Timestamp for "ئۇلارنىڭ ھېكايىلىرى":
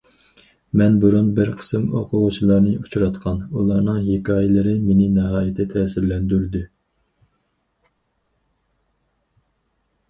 3.59-4.75